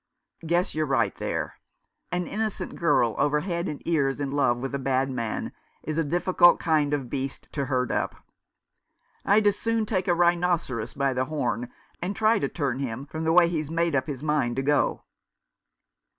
"Guess 0.47 0.73
you're 0.73 0.87
right 0.87 1.13
there. 1.17 1.59
An 2.11 2.25
innocent 2.25 2.73
girl 2.75 3.13
over 3.19 3.41
head 3.41 3.67
and 3.67 3.83
ears 3.87 4.19
in 4.19 4.31
love 4.31 4.57
with 4.57 4.73
a 4.73 4.79
bad 4.79 5.11
man 5.11 5.51
is 5.83 5.99
a 5.99 6.03
difficult 6.03 6.59
kind 6.59 6.91
of 6.91 7.07
beast 7.07 7.47
to 7.51 7.65
herd 7.65 7.91
up. 7.91 8.15
I'd 9.23 9.45
as 9.45 9.59
soon 9.59 9.85
take 9.85 10.07
a 10.07 10.15
rhinoceros 10.15 10.95
by 10.95 11.13
the 11.13 11.25
horn 11.25 11.69
and 12.01 12.15
try 12.15 12.39
to 12.39 12.49
turn 12.49 12.79
him 12.79 13.05
from 13.05 13.25
the 13.25 13.31
way 13.31 13.47
he's 13.47 13.69
made 13.69 13.95
up 13.95 14.07
his 14.07 14.23
mind 14.23 14.55
to 14.55 14.63
go." 14.63 15.03